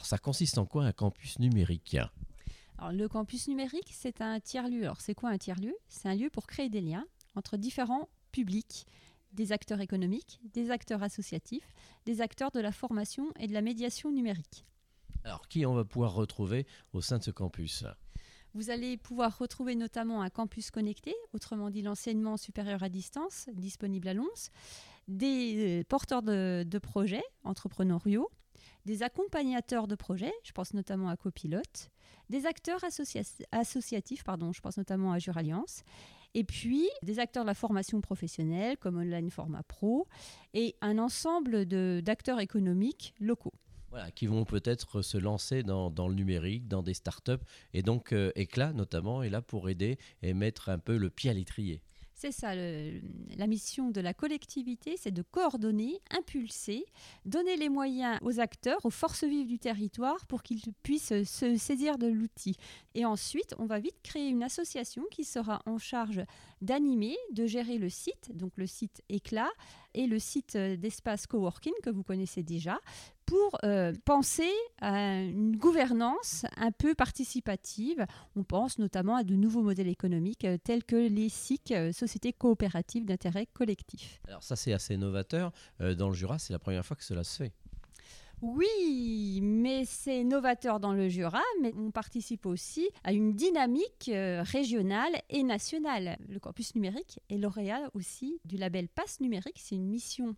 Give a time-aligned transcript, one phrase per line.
[0.00, 1.98] Alors ça consiste en quoi un campus numérique?
[2.78, 4.84] Alors, le campus numérique, c'est un tiers-lieu.
[4.84, 5.76] Alors, c'est quoi un tiers-lieu?
[5.88, 8.86] C'est un lieu pour créer des liens entre différents publics,
[9.34, 11.74] des acteurs économiques, des acteurs associatifs,
[12.06, 14.64] des acteurs de la formation et de la médiation numérique.
[15.22, 17.84] Alors qui on va pouvoir retrouver au sein de ce campus?
[18.54, 24.08] Vous allez pouvoir retrouver notamment un campus connecté, autrement dit l'enseignement supérieur à distance, disponible
[24.08, 24.48] à Lons,
[25.08, 28.30] des euh, porteurs de, de projets entrepreneuriaux,
[28.86, 31.90] des accompagnateurs de projets, je pense notamment à Copilote,
[32.28, 35.82] des acteurs associa- associatifs, pardon, je pense notamment à Juralliance,
[36.34, 40.06] et puis des acteurs de la formation professionnelle comme Online Format Pro,
[40.54, 41.64] et un ensemble
[42.02, 43.54] d'acteurs économiques locaux.
[43.90, 47.42] Voilà, qui vont peut-être se lancer dans, le numérique, dans des startups.
[47.74, 48.30] Et donc euh,
[48.72, 51.82] notamment est là pour aider et mettre un peu le pied à l'étrier.
[52.22, 56.84] C'est ça, la mission de la collectivité, c'est de coordonner, impulser,
[57.24, 61.96] donner les moyens aux acteurs, aux forces vives du territoire pour qu'ils puissent se saisir
[61.96, 62.56] de l'outil.
[62.94, 66.20] Et ensuite, on va vite créer une association qui sera en charge
[66.60, 69.48] d'animer, de gérer le site, donc le site Éclat
[69.94, 72.78] et le site d'espace coworking que vous connaissez déjà,
[73.30, 74.50] pour euh, penser
[74.80, 78.04] à une gouvernance un peu participative.
[78.34, 82.32] On pense notamment à de nouveaux modèles économiques euh, tels que les SIC, euh, sociétés
[82.32, 84.20] coopératives d'intérêt collectif.
[84.26, 85.52] Alors ça c'est assez novateur.
[85.80, 87.52] Euh, dans le Jura, c'est la première fois que cela se fait.
[88.42, 95.12] Oui, mais c'est novateur dans le Jura, mais on participe aussi à une dynamique régionale
[95.28, 96.16] et nationale.
[96.26, 99.58] Le campus numérique est lauréat aussi du label Pass numérique.
[99.58, 100.36] C'est une mission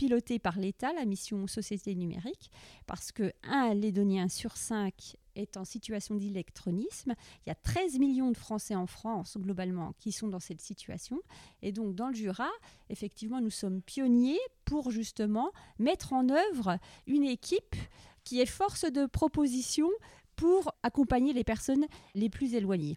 [0.00, 2.50] pilotée par l'État, la mission Société numérique,
[2.86, 7.12] parce que un Lédonien sur cinq est en situation d'électronisme.
[7.44, 11.20] Il y a 13 millions de Français en France, globalement, qui sont dans cette situation.
[11.60, 12.48] Et donc, dans le Jura,
[12.88, 17.76] effectivement, nous sommes pionniers pour justement mettre en œuvre une équipe
[18.24, 19.90] qui est force de proposition
[20.34, 21.84] pour accompagner les personnes
[22.14, 22.88] les plus éloignées.